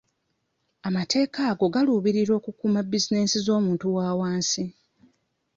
[0.87, 4.63] Amateeka ago galuubirira okukuuma bizinensi z'omuntu wa wansi.